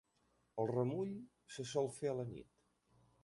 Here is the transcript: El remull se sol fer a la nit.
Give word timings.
El 0.63 0.69
remull 0.71 1.11
se 1.57 1.67
sol 1.73 1.91
fer 1.99 2.11
a 2.13 2.17
la 2.23 2.27
nit. 2.33 2.49